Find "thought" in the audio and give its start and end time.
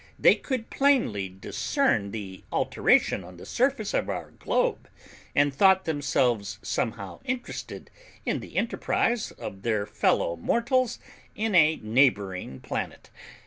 5.53-5.85